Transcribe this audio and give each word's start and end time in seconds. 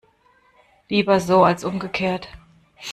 Lieber 0.89 1.19
so 1.19 1.43
als 1.43 1.63
umgekehrt. 1.63 2.27